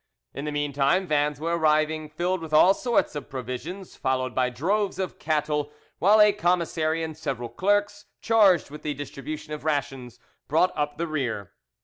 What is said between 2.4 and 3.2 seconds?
with all sorts